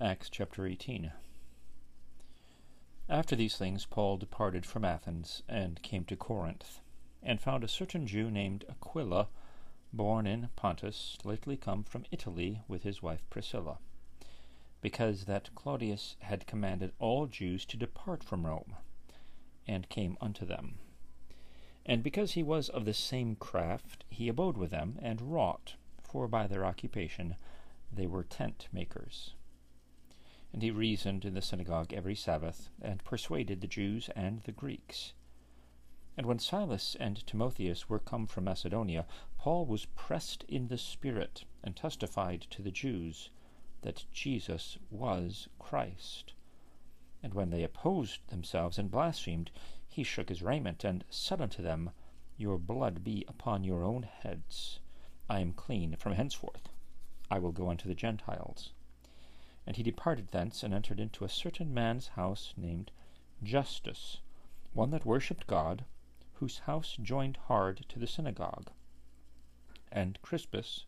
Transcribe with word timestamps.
Acts 0.00 0.28
chapter 0.28 0.66
18. 0.66 1.12
After 3.08 3.36
these 3.36 3.56
things, 3.56 3.86
Paul 3.86 4.16
departed 4.16 4.66
from 4.66 4.84
Athens 4.84 5.44
and 5.48 5.80
came 5.82 6.04
to 6.06 6.16
Corinth, 6.16 6.80
and 7.22 7.40
found 7.40 7.62
a 7.62 7.68
certain 7.68 8.04
Jew 8.04 8.28
named 8.28 8.64
Aquila, 8.68 9.28
born 9.92 10.26
in 10.26 10.48
Pontus, 10.56 11.16
lately 11.22 11.56
come 11.56 11.84
from 11.84 12.06
Italy 12.10 12.60
with 12.66 12.82
his 12.82 13.02
wife 13.02 13.22
Priscilla, 13.30 13.78
because 14.80 15.26
that 15.26 15.54
Claudius 15.54 16.16
had 16.18 16.48
commanded 16.48 16.92
all 16.98 17.28
Jews 17.28 17.64
to 17.66 17.76
depart 17.76 18.24
from 18.24 18.44
Rome, 18.44 18.74
and 19.64 19.88
came 19.88 20.18
unto 20.20 20.44
them. 20.44 20.78
And 21.86 22.02
because 22.02 22.32
he 22.32 22.42
was 22.42 22.68
of 22.68 22.84
the 22.84 22.94
same 22.94 23.36
craft, 23.36 24.02
he 24.10 24.26
abode 24.26 24.56
with 24.56 24.72
them, 24.72 24.98
and 25.00 25.32
wrought, 25.32 25.76
for 26.02 26.26
by 26.26 26.48
their 26.48 26.64
occupation 26.64 27.36
they 27.92 28.08
were 28.08 28.24
tent 28.24 28.66
makers. 28.72 29.34
And 30.54 30.62
he 30.62 30.70
reasoned 30.70 31.24
in 31.24 31.34
the 31.34 31.42
synagogue 31.42 31.92
every 31.92 32.14
Sabbath, 32.14 32.70
and 32.80 33.02
persuaded 33.02 33.60
the 33.60 33.66
Jews 33.66 34.08
and 34.14 34.40
the 34.44 34.52
Greeks. 34.52 35.12
And 36.16 36.26
when 36.26 36.38
Silas 36.38 36.96
and 37.00 37.26
Timotheus 37.26 37.88
were 37.88 37.98
come 37.98 38.28
from 38.28 38.44
Macedonia, 38.44 39.04
Paul 39.36 39.66
was 39.66 39.86
pressed 39.96 40.44
in 40.44 40.68
the 40.68 40.78
Spirit, 40.78 41.44
and 41.64 41.74
testified 41.74 42.42
to 42.50 42.62
the 42.62 42.70
Jews 42.70 43.30
that 43.82 44.04
Jesus 44.12 44.78
was 44.92 45.48
Christ. 45.58 46.34
And 47.20 47.34
when 47.34 47.50
they 47.50 47.64
opposed 47.64 48.24
themselves 48.28 48.78
and 48.78 48.92
blasphemed, 48.92 49.50
he 49.88 50.04
shook 50.04 50.28
his 50.28 50.40
raiment, 50.40 50.84
and 50.84 51.04
said 51.10 51.40
unto 51.40 51.64
them, 51.64 51.90
Your 52.36 52.58
blood 52.58 53.02
be 53.02 53.24
upon 53.26 53.64
your 53.64 53.82
own 53.82 54.04
heads. 54.04 54.78
I 55.28 55.40
am 55.40 55.52
clean 55.52 55.96
from 55.96 56.12
henceforth. 56.12 56.68
I 57.28 57.40
will 57.40 57.50
go 57.50 57.70
unto 57.70 57.88
the 57.88 57.96
Gentiles. 57.96 58.70
And 59.66 59.76
he 59.76 59.82
departed 59.82 60.28
thence, 60.28 60.62
and 60.62 60.74
entered 60.74 61.00
into 61.00 61.24
a 61.24 61.28
certain 61.28 61.72
man's 61.72 62.08
house 62.08 62.52
named 62.56 62.90
Justus, 63.42 64.18
one 64.72 64.90
that 64.90 65.06
worshipped 65.06 65.46
God, 65.46 65.84
whose 66.34 66.58
house 66.60 66.96
joined 67.00 67.36
hard 67.48 67.84
to 67.88 67.98
the 67.98 68.06
synagogue. 68.06 68.70
And 69.90 70.20
Crispus, 70.22 70.84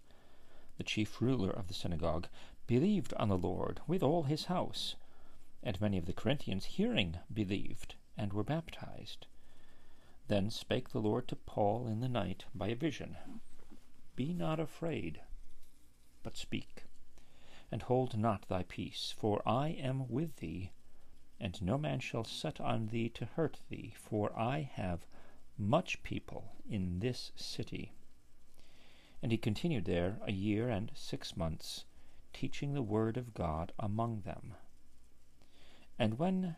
the 0.77 0.85
chief 0.85 1.23
ruler 1.23 1.51
of 1.51 1.69
the 1.69 1.75
synagogue, 1.75 2.29
believed 2.67 3.15
on 3.15 3.29
the 3.29 3.39
Lord 3.39 3.81
with 3.87 4.03
all 4.03 4.25
his 4.25 4.47
house. 4.47 4.97
And 5.63 5.81
many 5.81 5.99
of 5.99 6.07
the 6.07 6.13
Corinthians, 6.13 6.65
hearing, 6.65 7.19
believed 7.33 7.95
and 8.17 8.33
were 8.33 8.45
baptized. 8.45 9.27
Then 10.29 10.51
spake 10.51 10.91
the 10.91 11.01
Lord 11.01 11.29
to 11.29 11.37
Paul 11.37 11.87
in 11.87 12.01
the 12.01 12.09
night 12.09 12.45
by 12.55 12.69
a 12.69 12.75
vision 12.75 13.17
Be 14.17 14.33
not 14.33 14.59
afraid, 14.59 15.21
but 16.23 16.37
speak, 16.37 16.86
and 17.71 17.83
hold 17.83 18.17
not 18.17 18.49
thy 18.49 18.63
peace, 18.63 19.15
for 19.17 19.43
I 19.47 19.69
am 19.69 20.09
with 20.09 20.37
thee, 20.37 20.73
and 21.41 21.61
no 21.61 21.77
man 21.77 22.01
shall 22.01 22.25
set 22.25 22.61
on 22.61 22.89
thee 22.89 23.09
to 23.11 23.27
hurt 23.27 23.61
thee, 23.69 23.95
for 23.97 24.37
I 24.39 24.61
have 24.61 25.07
much 25.59 26.03
people 26.03 26.57
in 26.69 27.01
this 27.01 27.33
city. 27.37 27.93
And 29.23 29.33
he 29.33 29.39
continued 29.39 29.85
there 29.85 30.19
a 30.25 30.33
year 30.33 30.69
and 30.69 30.93
six 30.95 31.37
months, 31.37 31.85
teaching 32.33 32.75
the 32.75 32.83
word 32.83 33.17
of 33.17 33.35
God 33.35 33.73
among 33.79 34.21
them. 34.21 34.55
And 35.99 36.19
when 36.19 36.57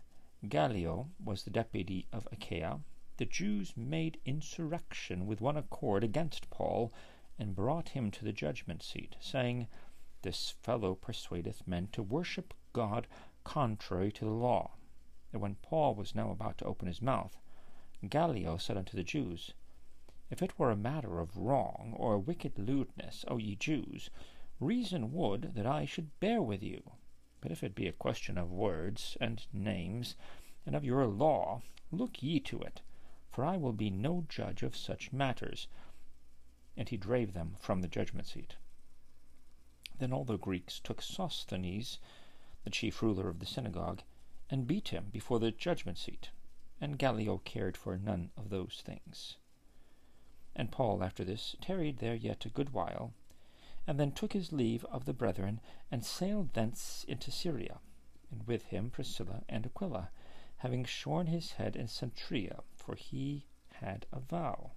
Gallio 0.48 1.10
was 1.18 1.42
the 1.42 1.50
deputy 1.50 2.06
of 2.12 2.28
Achaia. 2.30 2.78
The 3.16 3.24
Jews 3.24 3.76
made 3.76 4.20
insurrection 4.24 5.26
with 5.26 5.40
one 5.40 5.56
accord 5.56 6.04
against 6.04 6.48
Paul, 6.48 6.92
and 7.36 7.56
brought 7.56 7.88
him 7.88 8.12
to 8.12 8.24
the 8.24 8.32
judgment 8.32 8.84
seat, 8.84 9.16
saying, 9.18 9.66
This 10.22 10.50
fellow 10.50 10.96
persuadeth 10.96 11.66
men 11.66 11.88
to 11.92 12.02
worship 12.02 12.52
God 12.72 13.06
contrary 13.44 14.10
to 14.12 14.24
the 14.24 14.30
law. 14.32 14.72
And 15.32 15.40
when 15.40 15.54
Paul 15.56 15.94
was 15.94 16.14
now 16.14 16.30
about 16.30 16.58
to 16.58 16.64
open 16.64 16.88
his 16.88 17.00
mouth, 17.00 17.36
Gallio 18.08 18.56
said 18.56 18.76
unto 18.76 18.96
the 18.96 19.04
Jews, 19.04 19.54
If 20.28 20.42
it 20.42 20.58
were 20.58 20.70
a 20.70 20.76
matter 20.76 21.20
of 21.20 21.36
wrong 21.36 21.94
or 21.96 22.18
wicked 22.18 22.58
lewdness, 22.58 23.24
O 23.28 23.36
ye 23.36 23.54
Jews, 23.54 24.10
reason 24.58 25.12
would 25.12 25.54
that 25.54 25.66
I 25.66 25.84
should 25.84 26.18
bear 26.18 26.42
with 26.42 26.62
you. 26.62 26.82
But 27.40 27.52
if 27.52 27.62
it 27.62 27.76
be 27.76 27.86
a 27.86 27.92
question 27.92 28.36
of 28.36 28.50
words 28.50 29.16
and 29.20 29.46
names, 29.52 30.16
and 30.66 30.74
of 30.74 30.84
your 30.84 31.06
law, 31.06 31.62
look 31.92 32.22
ye 32.22 32.40
to 32.40 32.60
it, 32.60 32.82
for 33.30 33.44
I 33.44 33.56
will 33.56 33.72
be 33.72 33.90
no 33.90 34.24
judge 34.28 34.64
of 34.64 34.76
such 34.76 35.12
matters. 35.12 35.68
And 36.76 36.88
he 36.88 36.96
drave 36.96 37.34
them 37.34 37.54
from 37.60 37.82
the 37.82 37.88
judgment 37.88 38.26
seat. 38.26 38.56
Then 39.98 40.12
all 40.12 40.24
the 40.24 40.38
Greeks 40.38 40.78
took 40.78 41.02
Sosthenes, 41.02 41.98
the 42.64 42.70
chief 42.70 43.02
ruler 43.02 43.28
of 43.28 43.40
the 43.40 43.46
synagogue, 43.46 44.02
and 44.48 44.66
beat 44.66 44.88
him 44.88 45.08
before 45.12 45.38
the 45.38 45.50
judgment 45.50 45.98
seat. 45.98 46.30
And 46.80 46.98
Gallio 46.98 47.38
cared 47.38 47.76
for 47.76 47.98
none 47.98 48.30
of 48.36 48.50
those 48.50 48.82
things. 48.84 49.36
And 50.54 50.70
Paul 50.70 51.02
after 51.02 51.24
this 51.24 51.56
tarried 51.60 51.98
there 51.98 52.14
yet 52.14 52.44
a 52.44 52.48
good 52.48 52.72
while, 52.72 53.12
and 53.86 53.98
then 53.98 54.12
took 54.12 54.32
his 54.32 54.52
leave 54.52 54.84
of 54.84 55.04
the 55.04 55.12
brethren, 55.12 55.60
and 55.90 56.04
sailed 56.04 56.52
thence 56.52 57.04
into 57.08 57.30
Syria, 57.30 57.78
and 58.30 58.46
with 58.46 58.64
him 58.64 58.90
Priscilla 58.90 59.42
and 59.48 59.66
Aquila, 59.66 60.10
having 60.58 60.84
shorn 60.84 61.26
his 61.26 61.52
head 61.52 61.74
in 61.74 61.86
Cenchrea, 61.88 62.62
for 62.74 62.94
he 62.94 63.46
had 63.74 64.06
a 64.12 64.20
vow. 64.20 64.72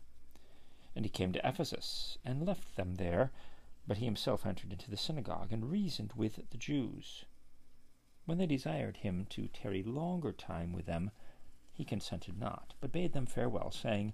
And 0.96 1.06
he 1.06 1.10
came 1.10 1.32
to 1.34 1.48
Ephesus, 1.48 2.18
and 2.24 2.46
left 2.46 2.76
them 2.76 2.96
there, 2.96 3.32
but 3.88 3.98
he 3.98 4.06
himself 4.06 4.46
entered 4.46 4.72
into 4.72 4.90
the 4.90 4.98
synagogue, 4.98 5.52
and 5.52 5.72
reasoned 5.72 6.14
with 6.14 6.50
the 6.50 6.58
Jews. 6.58 7.26
When 8.26 8.38
they 8.38 8.46
desired 8.46 8.98
him 8.98 9.26
to 9.32 9.48
tarry 9.48 9.84
longer 9.84 10.32
time 10.32 10.74
with 10.74 10.86
them, 10.86 11.12
he 11.72 11.84
consented 11.84 12.38
not, 12.40 12.74
but 12.80 12.92
bade 12.92 13.14
them 13.14 13.26
farewell, 13.26 13.72
saying, 13.72 14.14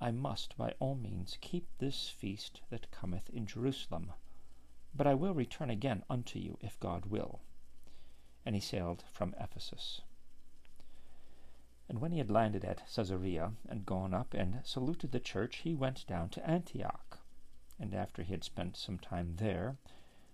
I 0.00 0.10
must 0.10 0.56
by 0.56 0.74
all 0.78 0.94
means 0.94 1.38
keep 1.40 1.66
this 1.78 2.08
feast 2.08 2.60
that 2.70 2.90
cometh 2.90 3.30
in 3.30 3.46
Jerusalem 3.46 4.12
but 4.96 5.06
I 5.06 5.14
will 5.14 5.34
return 5.34 5.70
again 5.70 6.04
unto 6.08 6.38
you, 6.38 6.56
if 6.60 6.78
God 6.78 7.06
will. 7.06 7.40
And 8.46 8.54
he 8.54 8.60
sailed 8.60 9.04
from 9.12 9.34
Ephesus. 9.40 10.02
And 11.88 12.00
when 12.00 12.12
he 12.12 12.18
had 12.18 12.30
landed 12.30 12.64
at 12.64 12.82
Caesarea, 12.94 13.52
and 13.68 13.84
gone 13.84 14.14
up 14.14 14.34
and 14.34 14.60
saluted 14.64 15.12
the 15.12 15.20
church, 15.20 15.56
he 15.64 15.74
went 15.74 16.06
down 16.06 16.28
to 16.30 16.48
Antioch. 16.48 17.18
And 17.78 17.94
after 17.94 18.22
he 18.22 18.32
had 18.32 18.44
spent 18.44 18.76
some 18.76 18.98
time 18.98 19.36
there, 19.36 19.76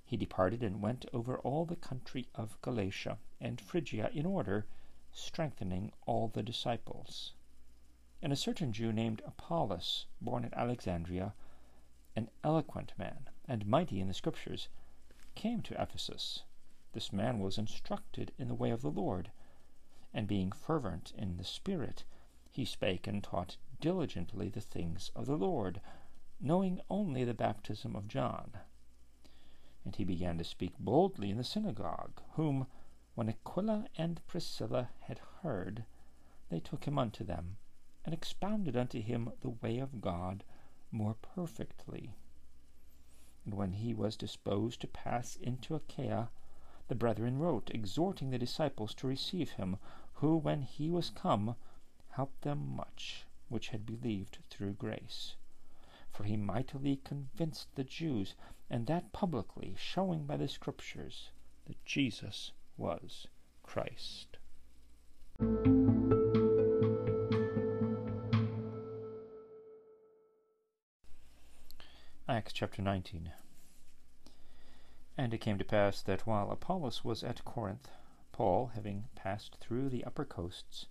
he 0.05 0.17
departed 0.17 0.63
and 0.63 0.83
went 0.83 1.07
over 1.13 1.39
all 1.39 1.65
the 1.65 1.77
country 1.77 2.29
of 2.35 2.61
Galatia 2.63 3.19
and 3.41 3.61
Phrygia 3.61 4.11
in 4.13 4.27
order, 4.27 4.67
strengthening 5.13 5.93
all 6.05 6.29
the 6.29 6.43
disciples. 6.43 7.33
And 8.21 8.33
a 8.33 8.37
certain 8.37 8.73
Jew 8.73 8.93
named 8.93 9.23
Apollos, 9.25 10.07
born 10.21 10.45
at 10.45 10.53
Alexandria, 10.53 11.33
an 12.15 12.29
eloquent 12.45 12.93
man, 12.99 13.29
and 13.49 13.67
mighty 13.67 14.01
in 14.01 14.09
the 14.09 14.15
Scriptures, 14.15 14.69
came 15.35 15.63
to 15.63 15.81
Ephesus. 15.81 16.43
This 16.93 17.13
man 17.13 17.39
was 17.39 17.57
instructed 17.57 18.33
in 18.37 18.49
the 18.49 18.55
way 18.55 18.71
of 18.71 18.83
the 18.83 18.91
Lord, 18.91 19.31
and 20.13 20.27
being 20.27 20.53
fervent 20.53 21.13
in 21.17 21.37
the 21.37 21.45
Spirit, 21.45 22.05
he 22.51 22.65
spake 22.65 23.07
and 23.07 23.23
taught 23.23 23.57
diligently 23.81 24.49
the 24.49 24.61
things 24.61 25.11
of 25.15 25.27
the 25.27 25.39
Lord, 25.39 25.81
knowing 26.41 26.81
only 26.89 27.23
the 27.23 27.35
baptism 27.35 27.95
of 27.95 28.09
John. 28.09 28.51
And 29.85 29.95
he 29.95 30.05
began 30.05 30.39
to 30.39 30.45
speak 30.45 30.79
boldly 30.79 31.31
in 31.31 31.37
the 31.37 31.45
synagogue, 31.45 32.21
whom, 32.33 32.67
when 33.15 33.29
Aquila 33.29 33.87
and 33.97 34.27
Priscilla 34.27 34.89
had 35.01 35.21
heard, 35.43 35.85
they 36.49 36.61
took 36.61 36.85
him 36.85 36.99
unto 36.99 37.25
them, 37.25 37.57
and 38.05 38.15
expounded 38.15 38.77
unto 38.77 39.01
him 39.01 39.33
the 39.41 39.51
way 39.51 39.79
of 39.79 40.01
God 40.01 40.45
more 40.91 41.15
perfectly. 41.15 42.15
And 43.45 43.55
when 43.55 43.73
he 43.73 43.95
was 43.95 44.17
disposed 44.17 44.81
to 44.81 44.87
pass 44.87 45.37
into 45.37 45.75
Achaia, 45.75 46.31
the 46.89 46.95
brethren 46.95 47.39
wrote, 47.39 47.71
exhorting 47.73 48.31
the 48.31 48.39
disciples 48.39 48.95
to 48.97 49.07
receive 49.07 49.51
him, 49.53 49.77
who, 50.15 50.37
when 50.37 50.63
he 50.63 50.91
was 50.91 51.11
come, 51.11 51.55
helped 52.11 52.43
them 52.43 52.75
much 52.77 53.27
which 53.49 53.69
had 53.69 53.85
believed 53.85 54.39
through 54.49 54.73
grace. 54.73 55.37
For 56.13 56.25
he 56.25 56.37
mightily 56.37 56.97
convinced 57.05 57.75
the 57.75 57.85
Jews, 57.85 58.35
and 58.69 58.87
that 58.87 59.13
publicly, 59.13 59.75
showing 59.79 60.27
by 60.27 60.37
the 60.37 60.49
Scriptures 60.49 61.31
that 61.67 61.85
Jesus 61.85 62.53
was 62.77 63.27
Christ. 63.63 64.39
Acts 72.29 72.53
chapter 72.53 72.81
19. 72.81 73.33
And 75.17 75.35
it 75.35 75.39
came 75.39 75.59
to 75.59 75.65
pass 75.65 76.01
that 76.03 76.27
while 76.27 76.51
Apollos 76.51 77.05
was 77.05 77.25
at 77.25 77.45
Corinth, 77.45 77.91
Paul, 78.33 78.69
having 78.69 79.09
passed 79.15 79.57
through 79.57 79.89
the 79.89 80.05
upper 80.05 80.25
coasts, 80.25 80.87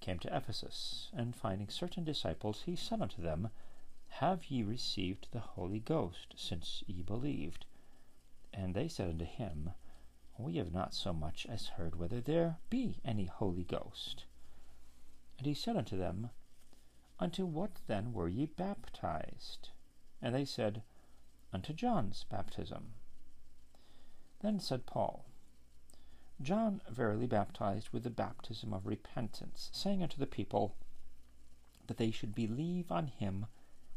came 0.00 0.18
to 0.18 0.36
Ephesus, 0.36 1.10
and 1.12 1.34
finding 1.34 1.68
certain 1.68 2.04
disciples, 2.04 2.62
he 2.66 2.76
said 2.76 3.00
unto 3.00 3.22
them, 3.22 3.48
Have 4.18 4.44
ye 4.44 4.62
received 4.62 5.26
the 5.32 5.40
Holy 5.40 5.80
Ghost, 5.80 6.34
since 6.36 6.84
ye 6.86 7.02
believed? 7.02 7.66
And 8.52 8.72
they 8.72 8.86
said 8.86 9.08
unto 9.08 9.24
him, 9.24 9.72
We 10.38 10.54
have 10.58 10.72
not 10.72 10.94
so 10.94 11.12
much 11.12 11.46
as 11.46 11.66
heard 11.66 11.96
whether 11.96 12.20
there 12.20 12.58
be 12.70 13.00
any 13.04 13.24
Holy 13.24 13.64
Ghost. 13.64 14.26
And 15.36 15.48
he 15.48 15.52
said 15.52 15.76
unto 15.76 15.98
them, 15.98 16.30
Unto 17.18 17.44
what 17.44 17.80
then 17.88 18.12
were 18.12 18.28
ye 18.28 18.46
baptized? 18.46 19.70
And 20.22 20.32
they 20.32 20.44
said, 20.44 20.84
Unto 21.52 21.72
John's 21.72 22.22
baptism. 22.22 22.94
Then 24.42 24.60
said 24.60 24.86
Paul, 24.86 25.24
John 26.40 26.82
verily 26.88 27.26
baptized 27.26 27.88
with 27.90 28.04
the 28.04 28.10
baptism 28.10 28.72
of 28.72 28.86
repentance, 28.86 29.70
saying 29.72 30.04
unto 30.04 30.18
the 30.18 30.26
people 30.28 30.76
that 31.88 31.96
they 31.96 32.12
should 32.12 32.36
believe 32.36 32.92
on 32.92 33.08
him 33.08 33.46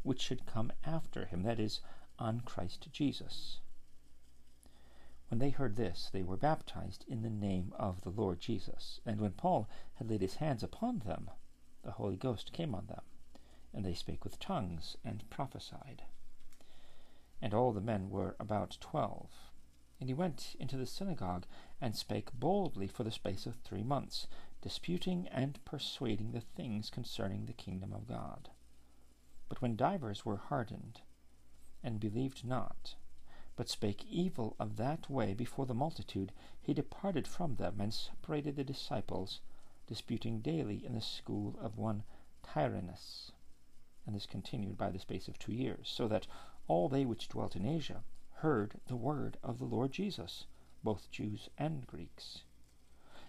which 0.08 0.22
should 0.22 0.46
come 0.46 0.72
after 0.86 1.26
him, 1.26 1.42
that 1.42 1.60
is, 1.60 1.80
on 2.18 2.40
Christ 2.40 2.88
Jesus. 2.90 3.58
When 5.28 5.38
they 5.38 5.50
heard 5.50 5.76
this, 5.76 6.08
they 6.10 6.22
were 6.22 6.38
baptized 6.38 7.04
in 7.06 7.20
the 7.20 7.28
name 7.28 7.74
of 7.78 8.00
the 8.00 8.08
Lord 8.08 8.40
Jesus. 8.40 9.00
And 9.04 9.20
when 9.20 9.32
Paul 9.32 9.68
had 9.96 10.08
laid 10.08 10.22
his 10.22 10.36
hands 10.36 10.62
upon 10.62 11.00
them, 11.00 11.28
the 11.84 11.90
Holy 11.90 12.16
Ghost 12.16 12.54
came 12.54 12.74
on 12.74 12.86
them, 12.86 13.02
and 13.74 13.84
they 13.84 13.92
spake 13.92 14.24
with 14.24 14.40
tongues 14.40 14.96
and 15.04 15.28
prophesied. 15.28 16.04
And 17.42 17.52
all 17.52 17.72
the 17.72 17.82
men 17.82 18.08
were 18.08 18.34
about 18.40 18.78
twelve. 18.80 19.28
And 20.00 20.08
he 20.08 20.14
went 20.14 20.56
into 20.58 20.78
the 20.78 20.86
synagogue 20.86 21.44
and 21.82 21.94
spake 21.94 22.32
boldly 22.32 22.86
for 22.86 23.04
the 23.04 23.10
space 23.10 23.44
of 23.44 23.56
three 23.56 23.82
months, 23.82 24.26
disputing 24.62 25.28
and 25.30 25.62
persuading 25.66 26.32
the 26.32 26.40
things 26.40 26.88
concerning 26.88 27.44
the 27.44 27.52
kingdom 27.52 27.92
of 27.92 28.08
God. 28.08 28.48
But 29.48 29.62
when 29.62 29.76
divers 29.76 30.24
were 30.24 30.36
hardened, 30.36 31.00
and 31.82 32.00
believed 32.00 32.44
not, 32.44 32.94
but 33.56 33.68
spake 33.68 34.04
evil 34.04 34.54
of 34.58 34.76
that 34.76 35.08
way 35.08 35.34
before 35.34 35.66
the 35.66 35.74
multitude, 35.74 36.32
he 36.60 36.74
departed 36.74 37.26
from 37.26 37.56
them, 37.56 37.80
and 37.80 37.92
separated 37.92 38.56
the 38.56 38.64
disciples, 38.64 39.40
disputing 39.86 40.40
daily 40.40 40.84
in 40.84 40.94
the 40.94 41.00
school 41.00 41.58
of 41.60 41.78
one 41.78 42.04
Tyrannus. 42.42 43.32
And 44.06 44.14
this 44.14 44.26
continued 44.26 44.76
by 44.76 44.90
the 44.90 44.98
space 44.98 45.28
of 45.28 45.38
two 45.38 45.52
years, 45.52 45.88
so 45.88 46.08
that 46.08 46.26
all 46.66 46.88
they 46.88 47.04
which 47.04 47.28
dwelt 47.28 47.56
in 47.56 47.66
Asia 47.66 48.04
heard 48.34 48.80
the 48.86 48.96
word 48.96 49.38
of 49.42 49.58
the 49.58 49.64
Lord 49.64 49.90
Jesus, 49.92 50.46
both 50.84 51.10
Jews 51.10 51.48
and 51.58 51.86
Greeks. 51.86 52.42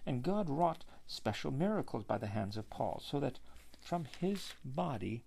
And 0.06 0.22
God 0.22 0.48
wrought 0.48 0.84
special 1.06 1.50
miracles 1.50 2.04
by 2.04 2.18
the 2.18 2.28
hands 2.28 2.56
of 2.56 2.70
Paul, 2.70 3.02
so 3.04 3.18
that 3.20 3.38
from 3.80 4.04
his 4.20 4.52
body 4.64 5.24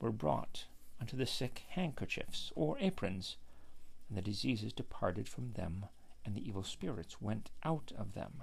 were 0.00 0.12
brought 0.12 0.66
unto 1.00 1.16
the 1.16 1.26
sick 1.26 1.64
handkerchiefs 1.70 2.52
or 2.54 2.78
aprons, 2.80 3.36
and 4.08 4.16
the 4.16 4.22
diseases 4.22 4.72
departed 4.72 5.28
from 5.28 5.52
them, 5.52 5.86
and 6.24 6.34
the 6.34 6.46
evil 6.46 6.62
spirits 6.62 7.20
went 7.20 7.50
out 7.62 7.92
of 7.96 8.14
them. 8.14 8.42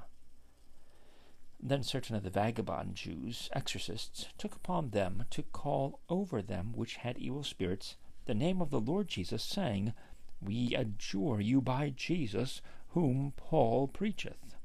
Then 1.59 1.83
certain 1.83 2.15
of 2.15 2.23
the 2.23 2.29
vagabond 2.29 2.95
Jews, 2.95 3.49
exorcists, 3.53 4.27
took 4.37 4.55
upon 4.55 4.89
them 4.89 5.25
to 5.29 5.43
call 5.43 5.99
over 6.09 6.41
them 6.41 6.73
which 6.73 6.97
had 6.97 7.17
evil 7.17 7.43
spirits 7.43 7.95
the 8.25 8.33
name 8.33 8.61
of 8.61 8.69
the 8.69 8.79
Lord 8.79 9.07
Jesus, 9.07 9.43
saying, 9.43 9.93
We 10.41 10.75
adjure 10.75 11.41
you 11.41 11.61
by 11.61 11.89
Jesus, 11.89 12.61
whom 12.89 13.33
Paul 13.37 13.87
preacheth. 13.87 14.55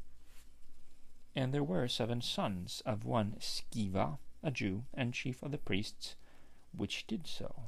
And 1.34 1.52
there 1.52 1.64
were 1.64 1.88
seven 1.88 2.20
sons 2.20 2.82
of 2.84 3.04
one 3.04 3.36
Sceva, 3.40 4.18
a 4.42 4.50
Jew, 4.50 4.84
and 4.94 5.14
chief 5.14 5.42
of 5.42 5.50
the 5.50 5.58
priests, 5.58 6.16
which 6.78 7.06
did 7.06 7.26
so. 7.26 7.64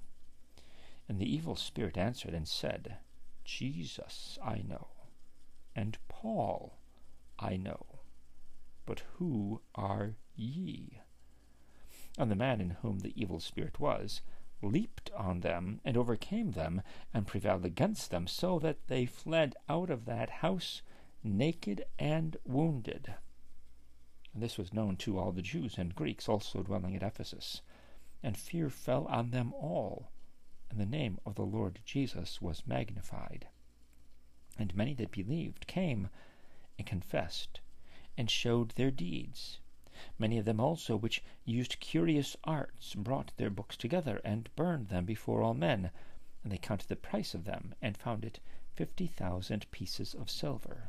And 1.09 1.19
the 1.19 1.31
evil 1.31 1.57
spirit 1.57 1.99
answered 1.99 2.35
and 2.35 2.49
said, 2.49 2.97
Jesus 3.45 4.39
I 4.45 4.63
know, 4.67 4.89
and 5.75 5.99
Paul 6.09 6.79
I 7.39 7.57
know, 7.57 8.01
but 8.87 9.03
who 9.17 9.61
are 9.75 10.15
ye? 10.37 11.01
And 12.17 12.31
the 12.31 12.37
man 12.37 12.61
in 12.61 12.71
whom 12.83 13.01
the 13.01 13.13
evil 13.21 13.41
spirit 13.41 13.81
was 13.81 14.21
leaped 14.63 15.11
on 15.17 15.41
them 15.41 15.81
and 15.85 15.97
overcame 15.97 16.53
them 16.53 16.83
and 17.15 17.27
prevailed 17.27 17.65
against 17.65 18.11
them, 18.11 18.27
so 18.27 18.59
that 18.59 18.87
they 18.89 19.07
fled 19.07 19.55
out 19.69 19.91
of 19.91 20.05
that 20.05 20.31
house 20.31 20.83
naked 21.25 21.85
and 21.99 22.37
wounded. 22.45 23.15
And 24.33 24.43
this 24.43 24.59
was 24.59 24.73
known 24.73 24.97
to 24.99 25.19
all 25.19 25.33
the 25.33 25.43
Jews 25.43 25.77
and 25.77 25.95
Greeks 25.95 26.29
also 26.29 26.63
dwelling 26.63 26.95
at 26.95 27.03
Ephesus 27.03 27.63
and 28.23 28.37
fear 28.37 28.69
fell 28.69 29.07
on 29.07 29.31
them 29.31 29.53
all, 29.55 30.11
and 30.71 30.79
the 30.79 30.87
name 30.87 31.19
of 31.25 31.35
the 31.35 31.43
Lord 31.43 31.81
Jesus 31.85 32.41
was 32.41 32.67
magnified. 32.67 33.47
And 34.59 34.75
many 34.75 34.95
that 34.95 35.11
believed 35.11 35.67
came 35.67 36.09
and 36.79 36.87
confessed, 36.87 37.61
and 38.17 38.31
showed 38.31 38.71
their 38.71 38.91
deeds. 38.91 39.59
Many 40.19 40.39
of 40.39 40.45
them 40.45 40.61
also 40.61 40.97
which 40.97 41.23
used 41.45 41.81
curious 41.81 42.37
arts 42.45 42.95
brought 42.95 43.33
their 43.37 43.51
books 43.51 43.77
together, 43.77 44.21
and 44.25 44.55
burned 44.57 44.89
them 44.89 45.05
before 45.05 45.43
all 45.43 45.55
men. 45.55 45.91
And 46.43 46.53
they 46.53 46.59
counted 46.59 46.89
the 46.89 46.97
price 46.97 47.35
of 47.35 47.45
them, 47.45 47.75
and 47.83 47.97
found 47.97 48.25
it 48.25 48.41
fifty 48.75 49.07
thousand 49.07 49.71
pieces 49.71 50.15
of 50.15 50.31
silver. 50.31 50.89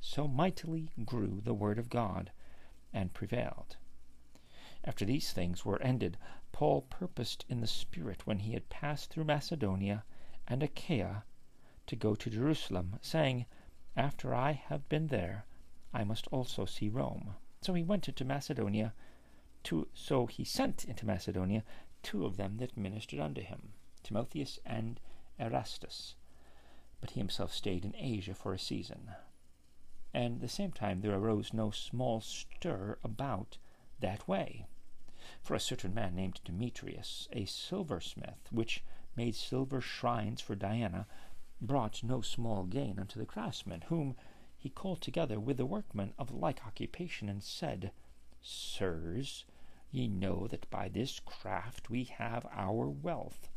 So 0.00 0.28
mightily 0.28 0.90
grew 1.04 1.40
the 1.44 1.54
word 1.54 1.78
of 1.78 1.88
God, 1.88 2.30
and 2.92 3.12
prevailed. 3.14 3.76
After 4.84 5.04
these 5.04 5.32
things 5.32 5.64
were 5.64 5.80
ended, 5.82 6.16
Paul 6.56 6.86
purposed 6.88 7.44
in 7.50 7.60
the 7.60 7.66
Spirit, 7.66 8.26
when 8.26 8.38
he 8.38 8.54
had 8.54 8.70
passed 8.70 9.10
through 9.10 9.24
Macedonia 9.24 10.06
and 10.48 10.62
Achaia, 10.62 11.26
to 11.86 11.96
go 11.96 12.14
to 12.14 12.30
Jerusalem, 12.30 12.98
saying, 13.02 13.44
After 13.94 14.34
I 14.34 14.52
have 14.52 14.88
been 14.88 15.08
there, 15.08 15.44
I 15.92 16.02
must 16.02 16.26
also 16.28 16.64
see 16.64 16.88
Rome. 16.88 17.34
So 17.60 17.74
he 17.74 17.82
went 17.82 18.08
into 18.08 18.24
Macedonia. 18.24 18.94
To, 19.64 19.86
so 19.92 20.24
he 20.24 20.44
sent 20.44 20.86
into 20.86 21.04
Macedonia 21.04 21.62
two 22.02 22.24
of 22.24 22.38
them 22.38 22.56
that 22.56 22.74
ministered 22.74 23.20
unto 23.20 23.42
him, 23.42 23.74
Timotheus 24.02 24.58
and 24.64 24.98
Erastus. 25.38 26.14
But 27.02 27.10
he 27.10 27.20
himself 27.20 27.52
stayed 27.52 27.84
in 27.84 27.94
Asia 27.94 28.34
for 28.34 28.54
a 28.54 28.58
season. 28.58 29.10
And 30.14 30.40
the 30.40 30.48
same 30.48 30.72
time 30.72 31.02
there 31.02 31.18
arose 31.18 31.52
no 31.52 31.70
small 31.70 32.22
stir 32.22 32.96
about 33.04 33.58
that 34.00 34.26
way 34.26 34.64
for 35.42 35.54
a 35.54 35.60
certain 35.60 35.92
man 35.92 36.14
named 36.14 36.40
Demetrius, 36.44 37.28
a 37.32 37.44
silversmith, 37.46 38.46
which 38.50 38.84
made 39.16 39.34
silver 39.34 39.80
shrines 39.80 40.40
for 40.40 40.54
Diana, 40.54 41.06
brought 41.60 42.04
no 42.04 42.20
small 42.20 42.64
gain 42.64 42.98
unto 42.98 43.18
the 43.18 43.26
craftsmen, 43.26 43.82
whom 43.88 44.14
he 44.56 44.68
called 44.68 45.00
together 45.00 45.40
with 45.40 45.56
the 45.56 45.66
workmen 45.66 46.12
of 46.18 46.30
like 46.30 46.64
occupation, 46.66 47.28
and 47.28 47.42
said, 47.42 47.90
Sirs, 48.40 49.44
ye 49.90 50.06
know 50.06 50.46
that 50.46 50.70
by 50.70 50.88
this 50.88 51.20
craft 51.20 51.90
we 51.90 52.04
have 52.04 52.46
our 52.52 52.88
wealth. 52.88 53.48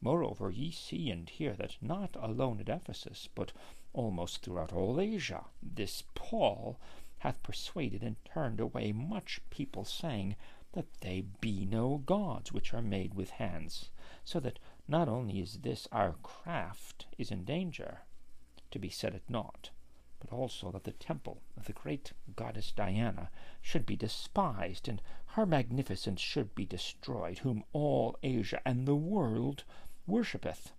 Moreover, 0.00 0.50
ye 0.50 0.70
see 0.70 1.10
and 1.10 1.28
hear 1.28 1.52
that 1.54 1.76
not 1.82 2.16
alone 2.16 2.60
at 2.60 2.68
Ephesus, 2.68 3.28
but 3.34 3.52
almost 3.92 4.42
throughout 4.42 4.72
all 4.72 5.00
Asia, 5.00 5.44
this 5.62 6.04
Paul 6.14 6.78
hath 7.18 7.42
persuaded 7.42 8.02
and 8.02 8.16
turned 8.24 8.60
away 8.60 8.92
much 8.92 9.40
people, 9.50 9.84
saying, 9.84 10.36
that 10.72 11.00
they 11.00 11.24
be 11.40 11.66
no 11.66 11.98
gods 11.98 12.52
which 12.52 12.72
are 12.72 12.82
made 12.82 13.14
with 13.14 13.30
hands, 13.30 13.90
so 14.24 14.38
that 14.38 14.58
not 14.86 15.08
only 15.08 15.40
is 15.40 15.58
this 15.58 15.88
our 15.90 16.12
craft 16.22 17.06
is 17.18 17.30
in 17.30 17.44
danger 17.44 18.02
to 18.70 18.78
be 18.78 18.88
set 18.88 19.14
at 19.14 19.28
naught, 19.28 19.70
but 20.20 20.32
also 20.32 20.70
that 20.70 20.84
the 20.84 20.92
temple 20.92 21.42
of 21.56 21.64
the 21.64 21.72
great 21.72 22.12
goddess 22.36 22.70
Diana 22.70 23.30
should 23.60 23.84
be 23.84 23.96
despised, 23.96 24.86
and 24.86 25.02
her 25.26 25.44
magnificence 25.44 26.20
should 26.20 26.54
be 26.54 26.66
destroyed, 26.66 27.38
whom 27.38 27.64
all 27.72 28.16
Asia 28.22 28.60
and 28.64 28.86
the 28.86 28.94
world 28.94 29.64
worshippeth. 30.06 30.72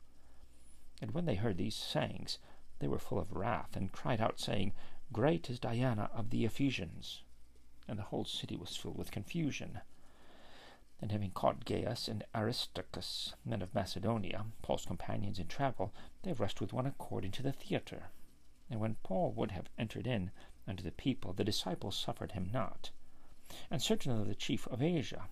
And 1.01 1.11
when 1.11 1.25
they 1.25 1.35
heard 1.35 1.57
these 1.57 1.75
sayings, 1.75 2.37
they 2.79 2.87
were 2.87 2.99
full 2.99 3.19
of 3.19 3.33
wrath, 3.33 3.75
and 3.75 3.91
cried 3.91 4.21
out, 4.21 4.39
saying, 4.39 4.73
Great 5.11 5.49
is 5.49 5.59
Diana 5.59 6.09
of 6.13 6.29
the 6.29 6.45
Ephesians 6.45 7.23
and 7.91 7.99
the 7.99 8.03
whole 8.03 8.23
city 8.23 8.55
was 8.55 8.77
filled 8.77 8.97
with 8.97 9.11
confusion. 9.11 9.81
And 11.01 11.11
having 11.11 11.31
caught 11.31 11.65
Gaius 11.65 12.07
and 12.07 12.23
Aristarchus, 12.33 13.33
men 13.43 13.61
of 13.61 13.75
Macedonia, 13.75 14.45
Paul's 14.61 14.85
companions 14.85 15.39
in 15.39 15.47
travel, 15.47 15.93
they 16.23 16.31
rushed 16.31 16.61
with 16.61 16.71
one 16.71 16.85
accord 16.85 17.25
into 17.25 17.43
the 17.43 17.51
theatre. 17.51 18.05
And 18.69 18.79
when 18.79 18.95
Paul 19.03 19.33
would 19.33 19.51
have 19.51 19.69
entered 19.77 20.07
in 20.07 20.31
unto 20.65 20.81
the 20.81 20.93
people, 20.93 21.33
the 21.33 21.43
disciples 21.43 21.97
suffered 21.97 22.31
him 22.31 22.49
not. 22.53 22.91
And 23.69 23.81
certain 23.81 24.13
of 24.13 24.25
the 24.25 24.35
chief 24.35 24.67
of 24.67 24.81
Asia, 24.81 25.27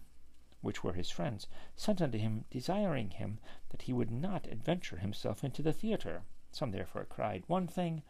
which 0.60 0.84
were 0.84 0.94
his 0.94 1.10
friends, 1.10 1.48
sent 1.78 2.02
unto 2.02 2.18
him, 2.18 2.44
desiring 2.52 3.12
him 3.12 3.40
that 3.70 3.84
he 3.84 3.94
would 3.94 4.12
not 4.12 4.48
adventure 4.48 4.98
himself 4.98 5.46
into 5.46 5.62
the 5.62 5.72
theatre. 5.72 6.24
Some 6.52 6.72
therefore 6.72 7.06
cried 7.06 7.46
one 7.48 7.68
thing, 7.68 8.04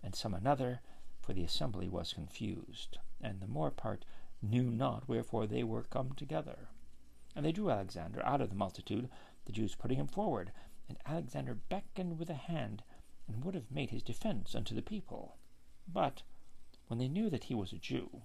and 0.00 0.14
some 0.14 0.32
another, 0.32 0.80
for 1.18 1.32
the 1.32 1.42
assembly 1.42 1.88
was 1.88 2.12
confused 2.12 2.98
and 3.20 3.40
the 3.40 3.46
more 3.46 3.70
part 3.70 4.04
knew 4.42 4.70
not 4.70 5.08
wherefore 5.08 5.46
they 5.46 5.64
were 5.64 5.82
come 5.84 6.12
together. 6.12 6.68
And 7.34 7.44
they 7.44 7.52
drew 7.52 7.70
Alexander 7.70 8.24
out 8.24 8.40
of 8.40 8.48
the 8.50 8.54
multitude, 8.54 9.08
the 9.44 9.52
Jews 9.52 9.74
putting 9.74 9.98
him 9.98 10.06
forward. 10.06 10.52
And 10.88 10.98
Alexander 11.04 11.54
beckoned 11.54 12.18
with 12.18 12.30
a 12.30 12.34
hand, 12.34 12.82
and 13.26 13.44
would 13.44 13.54
have 13.54 13.70
made 13.70 13.90
his 13.90 14.02
defence 14.02 14.54
unto 14.54 14.74
the 14.74 14.82
people. 14.82 15.36
But 15.86 16.22
when 16.88 16.98
they 16.98 17.08
knew 17.08 17.28
that 17.30 17.44
he 17.44 17.54
was 17.54 17.72
a 17.72 17.78
Jew, 17.78 18.22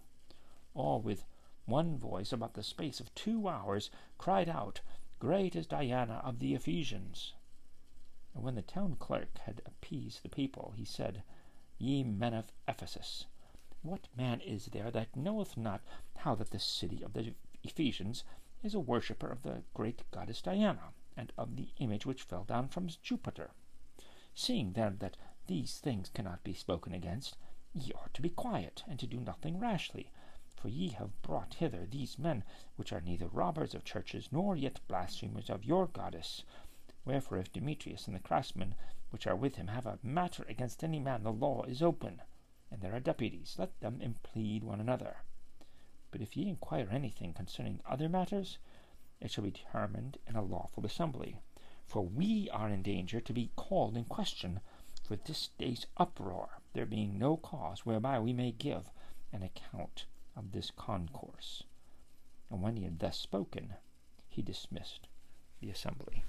all 0.74 1.02
with 1.02 1.26
one 1.66 1.98
voice 1.98 2.32
about 2.32 2.54
the 2.54 2.64
space 2.64 3.00
of 3.00 3.14
two 3.16 3.48
hours 3.48 3.90
cried 4.18 4.50
out, 4.50 4.82
Great 5.20 5.56
is 5.56 5.68
Diana 5.68 6.22
of 6.24 6.40
the 6.40 6.54
Ephesians. 6.54 7.34
And 8.34 8.44
when 8.44 8.56
the 8.56 8.62
town 8.62 8.96
clerk 8.96 9.38
had 9.40 9.62
appeased 9.66 10.24
the 10.24 10.30
people, 10.30 10.74
he 10.76 10.86
said, 10.86 11.24
Ye 11.78 12.04
men 12.04 12.34
of 12.34 12.52
Ephesus, 12.68 13.26
what 13.84 14.08
man 14.16 14.40
is 14.42 14.68
there 14.68 14.92
that 14.92 15.16
knoweth 15.16 15.58
not 15.58 15.82
how 16.18 16.36
that 16.36 16.52
the 16.52 16.60
city 16.60 17.02
of 17.02 17.14
the 17.14 17.34
Ephesians 17.64 18.24
is 18.62 18.76
a 18.76 18.80
worshipper 18.80 19.28
of 19.28 19.42
the 19.42 19.64
great 19.74 20.04
goddess 20.12 20.42
Diana, 20.42 20.94
and 21.18 21.34
of 21.38 21.56
the 21.56 21.70
image 21.78 22.06
which 22.06 22.24
fell 22.24 22.44
down 22.44 22.68
from 22.68 22.90
Jupiter? 23.02 23.52
Seeing 24.36 24.74
then 24.74 24.98
that 25.00 25.18
these 25.48 25.80
things 25.80 26.10
cannot 26.10 26.44
be 26.44 26.54
spoken 26.54 26.94
against, 26.94 27.38
ye 27.74 27.92
ought 27.94 28.14
to 28.14 28.22
be 28.22 28.30
quiet, 28.30 28.84
and 28.88 29.00
to 29.00 29.08
do 29.08 29.20
nothing 29.20 29.60
rashly. 29.60 30.12
For 30.56 30.70
ye 30.70 30.90
have 30.90 31.22
brought 31.24 31.56
hither 31.56 31.88
these 31.88 32.20
men, 32.20 32.44
which 32.76 32.94
are 32.94 33.02
neither 33.02 33.28
robbers 33.28 33.74
of 33.74 33.84
churches, 33.84 34.30
nor 34.32 34.56
yet 34.56 34.80
blasphemers 34.88 35.50
of 35.50 35.66
your 35.66 35.88
goddess. 35.88 36.44
Wherefore, 37.04 37.40
if 37.40 37.52
Demetrius 37.52 38.06
and 38.06 38.16
the 38.16 38.20
craftsmen 38.20 38.76
which 39.10 39.26
are 39.26 39.36
with 39.36 39.56
him 39.56 39.68
have 39.68 39.88
a 39.88 39.98
matter 40.04 40.44
against 40.48 40.84
any 40.84 41.00
man, 41.00 41.24
the 41.24 41.34
law 41.34 41.64
is 41.64 41.82
open, 41.82 42.22
and 42.72 42.82
there 42.82 42.96
are 42.96 43.00
deputies. 43.00 43.56
Let 43.58 43.80
them 43.82 44.02
implead 44.02 44.64
one 44.64 44.80
another. 44.80 45.18
But 46.10 46.22
if 46.22 46.36
ye 46.36 46.48
inquire 46.48 46.90
anything 46.90 47.34
concerning 47.34 47.82
other 47.86 48.10
matters, 48.10 48.58
it 49.20 49.32
shall 49.32 49.44
be 49.44 49.52
determined 49.52 50.18
in 50.28 50.36
a 50.36 50.42
lawful 50.42 50.86
assembly. 50.86 51.38
For 51.86 52.02
we 52.02 52.50
are 52.52 52.70
in 52.70 52.82
danger 52.82 53.20
to 53.20 53.34
be 53.34 53.52
called 53.56 53.98
in 53.98 54.06
question 54.06 54.62
for 55.04 55.18
this 55.18 55.50
day's 55.58 55.86
uproar, 55.98 56.62
there 56.74 56.86
being 56.86 57.20
no 57.20 57.36
cause 57.38 57.86
whereby 57.86 58.20
we 58.20 58.34
may 58.34 58.52
give 58.52 58.90
an 59.34 59.44
account 59.44 60.06
of 60.36 60.52
this 60.52 60.72
concourse. 60.72 61.64
And 62.50 62.62
when 62.62 62.78
he 62.78 62.84
had 62.84 63.00
thus 63.00 63.18
spoken, 63.18 63.76
he 64.30 64.42
dismissed 64.42 65.08
the 65.60 65.70
assembly. 65.70 66.24